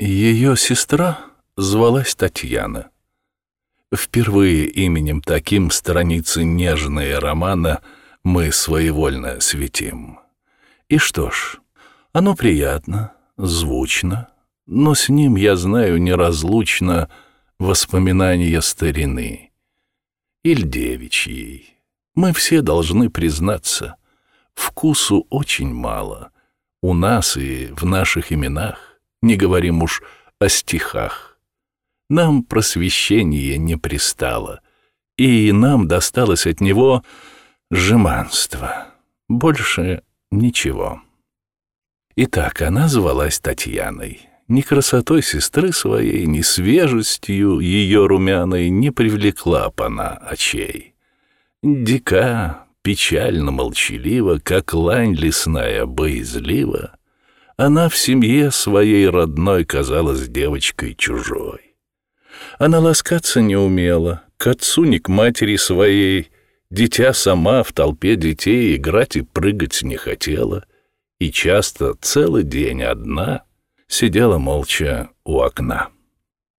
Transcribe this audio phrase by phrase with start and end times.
[0.00, 1.20] Ее сестра
[1.56, 2.90] звалась Татьяна.
[3.94, 7.80] Впервые именем таким страницы нежные романа
[8.24, 10.18] мы своевольно светим.
[10.88, 11.60] И что ж,
[12.12, 14.30] оно приятно, звучно,
[14.66, 17.08] но с ним, я знаю, неразлучно
[17.60, 19.52] воспоминания старины.
[20.42, 21.78] Иль девичьей.
[22.16, 23.94] Мы все должны признаться,
[24.54, 26.32] вкусу очень мало.
[26.82, 28.93] У нас и в наших именах,
[29.24, 30.02] не говорим уж
[30.38, 31.38] о стихах.
[32.08, 34.60] Нам просвещение не пристало,
[35.16, 37.02] и нам досталось от него
[37.70, 38.88] жеманство.
[39.28, 41.02] Больше ничего.
[42.16, 44.28] Итак, она звалась Татьяной.
[44.46, 50.94] Ни красотой сестры своей, ни свежестью ее румяной не привлекла она очей.
[51.62, 56.98] Дика, печально молчалива, как лань лесная боязлива,
[57.56, 61.76] она в семье своей родной казалась девочкой чужой.
[62.58, 66.30] Она ласкаться не умела, к отцу ни к матери своей,
[66.70, 70.64] дитя сама в толпе детей играть и прыгать не хотела—
[71.18, 73.44] и часто целый день одна
[73.88, 75.88] сидела молча у окна.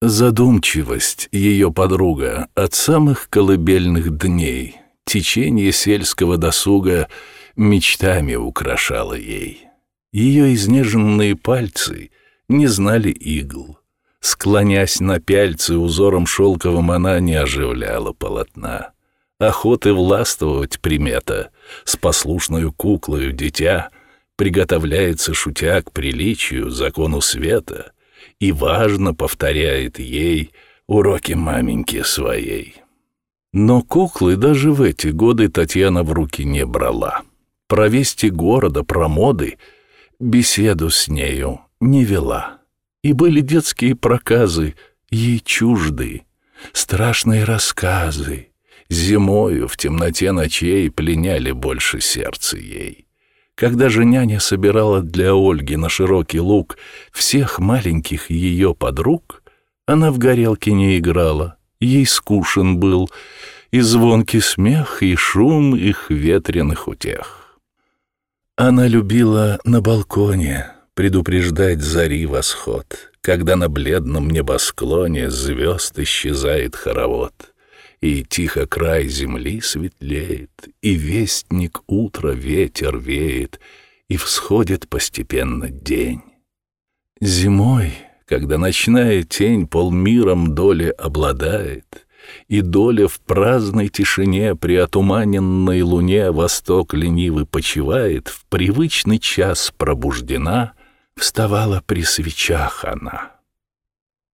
[0.00, 7.08] Задумчивость ее подруга от самых колыбельных дней, течение сельского досуга
[7.56, 9.63] мечтами украшала ей.
[10.14, 12.10] Ее изнеженные пальцы
[12.48, 13.78] не знали игл.
[14.20, 18.92] Склонясь на пяльцы узором шелковым, она не оживляла полотна.
[19.38, 21.50] Охоты властвовать примета,
[21.84, 23.90] с послушною куклою дитя—
[24.36, 27.92] приготовляется, шутя к приличию, закону света,
[28.40, 30.52] и важно повторяет ей
[30.86, 32.76] уроки маменьки своей.
[33.52, 37.22] Но куклы даже в эти годы Татьяна в руки не брала.
[37.68, 39.58] Про вести города, про моды
[40.18, 42.58] беседу с нею не вела.
[43.02, 44.74] И были детские проказы
[45.10, 46.22] ей чужды,
[46.72, 48.48] страшные рассказы.
[48.90, 53.06] Зимою в темноте ночей пленяли больше сердце ей.
[53.54, 56.76] Когда же няня собирала для Ольги на широкий луг
[57.12, 59.42] всех маленьких ее подруг,
[59.86, 63.10] она в горелке не играла, ей скушен был
[63.70, 67.43] и звонкий смех, и шум их ветреных утех.
[68.56, 77.54] Она любила на балконе предупреждать зари восход, когда на бледном небосклоне звезд исчезает хоровод
[78.00, 83.58] и тихо край земли светлеет, и вестник утра ветер веет,
[84.08, 86.20] и всходит постепенно день.
[87.20, 87.92] Зимой,
[88.26, 92.03] когда ночная тень полмиром доли обладает,
[92.48, 100.72] и доля в праздной тишине при отуманенной луне восток ленивый почивает, в привычный час пробуждена,
[101.16, 103.32] вставала при свечах она.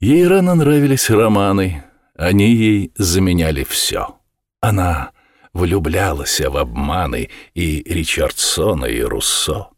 [0.00, 4.16] Ей рано нравились романы, они ей заменяли все.
[4.60, 5.12] Она
[5.52, 9.68] влюблялась в обманы и Ричардсона, и Руссо.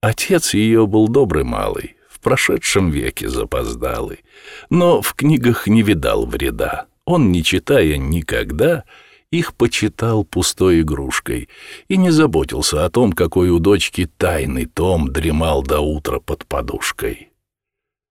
[0.00, 4.24] Отец ее был добрый малый, в прошедшем веке запоздалый,
[4.70, 6.86] но в книгах не видал вреда.
[7.08, 8.84] Он, не читая никогда,
[9.30, 11.48] их почитал пустой игрушкой
[11.88, 17.30] и не заботился о том, какой у дочки тайный том дремал до утра под подушкой.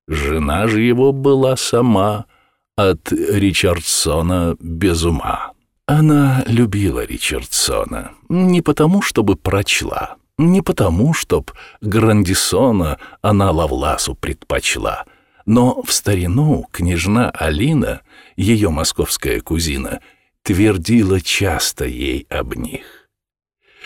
[0.07, 2.25] Жена же его была сама—
[2.75, 5.51] от Ричардсона без ума.
[5.85, 15.05] Она любила Ричардсона не потому, чтобы прочла, не потому, чтоб Грандисона она Лавласу предпочла,
[15.47, 18.01] но в старину княжна Алина,
[18.35, 20.01] ее московская кузина,
[20.43, 23.09] твердила часто ей об них.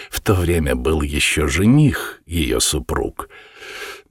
[0.10, 3.30] В то время был еще жених, ее супруг—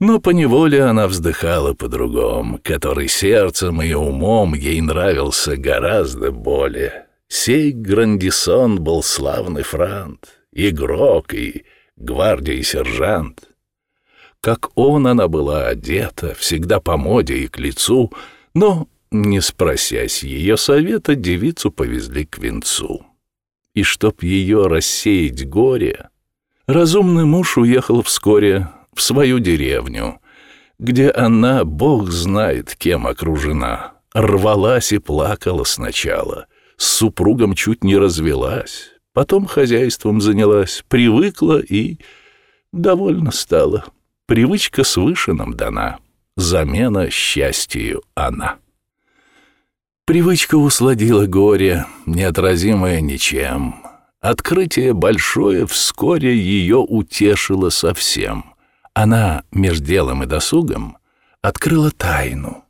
[0.01, 7.05] но поневоле она вздыхала по-другому, который сердцем и умом ей нравился гораздо более.
[7.27, 11.65] Сей Грандисон был славный франт, игрок и
[11.97, 13.50] гвардии сержант.
[14.41, 18.11] Как он она была одета, всегда по моде и к лицу,
[18.55, 23.05] но, не спросясь ее совета, девицу повезли к венцу.
[23.75, 26.09] И чтоб ее рассеять горе,
[26.65, 30.19] разумный муж уехал вскоре в свою деревню,
[30.79, 38.89] где она, бог знает, кем окружена, рвалась и плакала сначала, с супругом чуть не развелась,
[39.13, 41.99] потом хозяйством занялась, привыкла и
[42.71, 43.85] довольно стала.
[44.31, 45.99] Привычка свыше нам дана,
[46.37, 48.59] замена счастью она.
[50.05, 53.83] Привычка усладила горе, неотразимое ничем.
[54.21, 58.55] Открытие большое вскоре ее утешило совсем.
[58.93, 60.97] Она между делом и досугом
[61.41, 62.63] открыла тайну,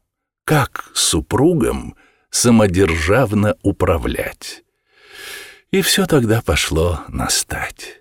[0.45, 1.93] как супругам
[2.31, 4.63] самодержавно управлять.
[5.69, 8.00] И все тогда пошло настать.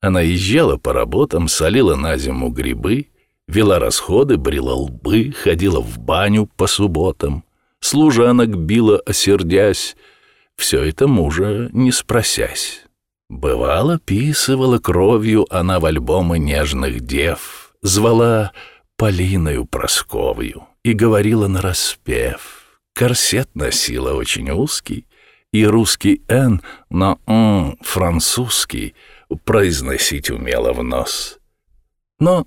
[0.00, 3.08] Она езжала по работам, солила на зиму грибы,
[3.48, 7.44] вела расходы, брила лбы, ходила в баню по субботам,
[7.80, 9.96] служанок била, осердясь,
[10.56, 12.82] все это мужа не спросясь.
[13.28, 18.52] Бывало, писывала кровью она в альбомы нежных дев, звала
[18.96, 22.80] Полиною Просковью и говорила нараспев.
[22.94, 25.06] Корсет носила очень узкий,
[25.52, 28.94] и русский «н» на «н» французский
[29.44, 31.38] произносить умела в нос.
[32.18, 32.46] Но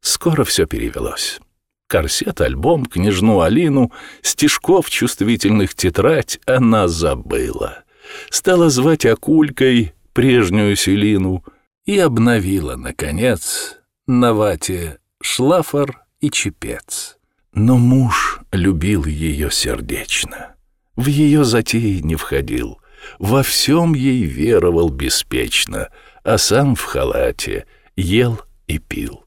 [0.00, 1.40] скоро все перевелось.
[1.86, 3.92] Корсет, альбом, княжну Алину,
[4.22, 7.82] стишков чувствительных тетрадь она забыла.
[8.30, 11.44] Стала звать Акулькой прежнюю Селину
[11.84, 17.18] и обновила, наконец, на вате шлафор и чепец.
[17.52, 20.54] Но муж любил ее сердечно,
[20.94, 22.78] в ее затеи не входил,
[23.18, 25.88] во всем ей веровал беспечно,
[26.22, 29.24] а сам в халате ел и пил.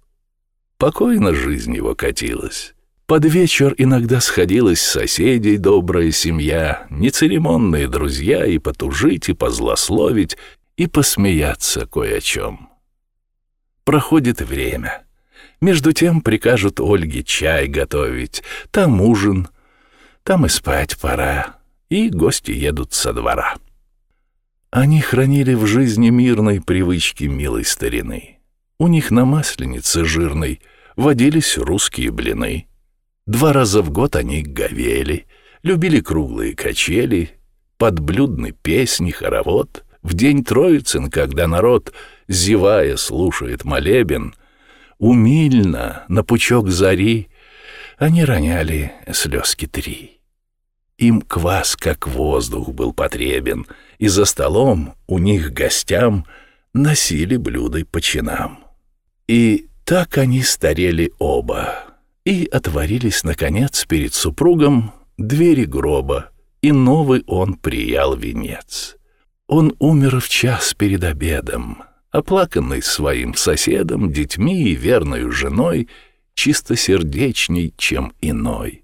[0.78, 2.74] Покойно жизнь его катилась.
[3.06, 10.38] Под вечер иногда сходилась соседей добрая семья, нецеремонные друзья и потужить, и позлословить,
[10.78, 12.70] и посмеяться кое о чем.
[13.84, 15.04] Проходит время.
[15.60, 19.50] Между тем прикажут Ольге чай готовить, там ужин,
[20.24, 21.58] там и спать пора,
[21.90, 23.56] и гости едут со двора.
[24.76, 28.40] Они хранили в жизни мирной привычки милой старины.
[28.80, 30.62] У них на масленице жирной
[30.96, 32.66] водились русские блины.
[33.28, 35.28] Два раза в год они говели,
[35.62, 37.38] любили круглые качели,
[37.78, 41.94] подблюдны песни, хоровод— в день Троицын, когда народ,
[42.28, 44.34] зевая, слушает молебен,
[44.98, 47.30] умильно, на пучок зари,
[48.00, 50.20] они роняли слезки три.
[50.98, 53.68] Им квас, как воздух, был потребен,
[54.04, 56.26] и за столом у них гостям
[56.74, 58.66] носили блюда по чинам.
[59.30, 61.86] И так они старели оба,
[62.26, 68.98] и отворились, наконец, перед супругом двери гроба, и новый он приял венец.
[69.48, 75.88] Он умер в час перед обедом, оплаканный своим соседом, детьми и верной женой,
[76.34, 78.84] чистосердечней, чем иной.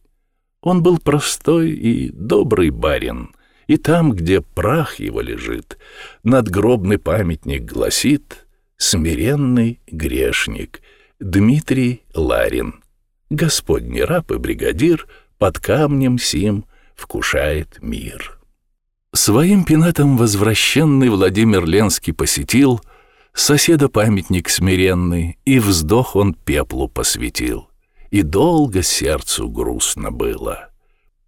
[0.61, 3.33] Он был простой и добрый барин,
[3.69, 5.77] и там, где прах его лежит,
[6.23, 10.81] надгробный памятник гласит «Смиренный грешник»
[11.19, 12.81] Дмитрий Ларин.
[13.29, 15.07] Господний раб и бригадир
[15.37, 18.39] под камнем сим вкушает мир».
[19.13, 22.81] Своим пенатом возвращенный Владимир Ленский посетил
[23.33, 27.69] соседа памятник смиренный, и вздох он пеплу посвятил.
[28.09, 30.71] И долго сердцу грустно было.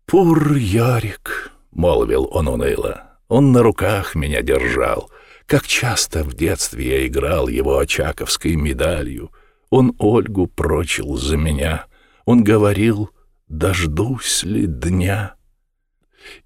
[0.07, 5.09] «Пур Ярик»,— молвил он уныло,— «он на руках меня держал.
[5.45, 9.31] Как часто в детстве я играл его очаковской медалью.
[9.69, 11.85] Он Ольгу прочил за меня.
[12.25, 13.09] Он говорил,
[13.47, 15.35] дождусь ли дня»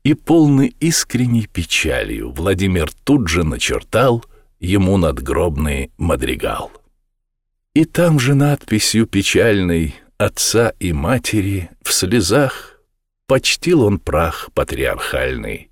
[0.04, 4.24] и полный искренней печалью Владимир тут же начертал
[4.60, 6.72] ему надгробный мадригал.
[7.74, 12.75] И там же надписью печальной отца и матери в слезах
[13.28, 15.70] почтил он прах патриархальный.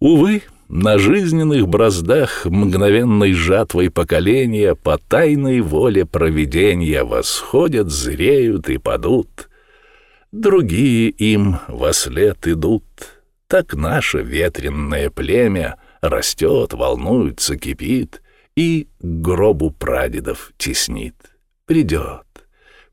[0.00, 9.48] Увы, на жизненных браздах мгновенной жатвой поколения по тайной воле провидения восходят, зреют и падут—
[10.32, 12.84] другие им во след идут.
[13.48, 18.22] Так наше ветренное племя растет, волнуется, кипит
[18.56, 21.14] и к гробу прадедов теснит.
[21.64, 22.26] Придет,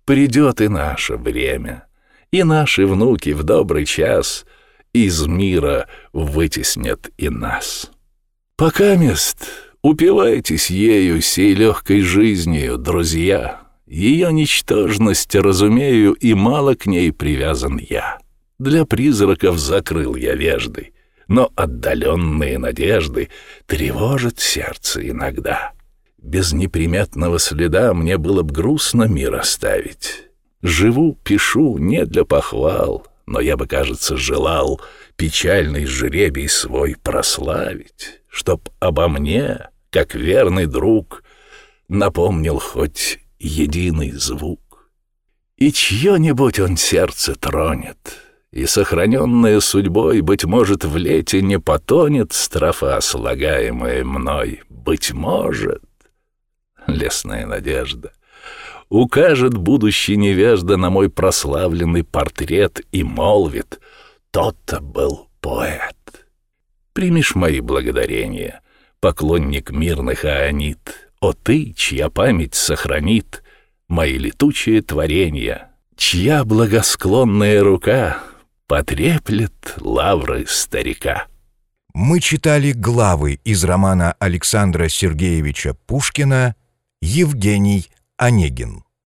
[0.05, 1.87] придет и наше время,
[2.33, 4.45] и наши внуки в добрый час
[4.91, 7.91] из мира вытеснят и нас.
[8.57, 9.45] Пока мест
[9.83, 18.17] упивайтесь ею сей легкой жизнью, друзья, ее ничтожность разумею, и мало к ней привязан я.
[18.57, 20.93] Для призраков закрыл я вежды,
[21.27, 23.29] но отдаленные надежды
[23.67, 25.73] тревожат сердце иногда.
[26.17, 30.32] Без неприметного следа мне было б грустно мир оставить.
[30.63, 34.79] Живу, пишу не для похвал, но я бы, кажется, желал
[35.17, 41.23] печальный жребий свой прославить, чтоб обо мне, как верный друг,
[41.89, 44.89] напомнил хоть единый звук.
[45.57, 48.17] И чье-нибудь он сердце тронет,
[48.51, 55.83] и, сохраненная судьбой, быть может, в лете не потонет строфа, слагаемая мной, быть может,
[56.87, 58.13] лесная надежда,
[58.89, 63.79] укажет будущий невежда на мой прославленный портрет и молвит
[64.31, 65.95] «Тот-то был поэт».
[66.93, 68.61] Примешь мои благодарения,
[68.99, 73.43] поклонник мирных аонит, О ты, чья память сохранит
[73.87, 78.17] мои летучие творения, Чья благосклонная рука
[78.67, 81.27] потреплет лавры старика.
[81.93, 86.55] Мы читали главы из романа Александра Сергеевича Пушкина
[87.01, 87.89] «Евгений
[88.25, 88.73] Онегин».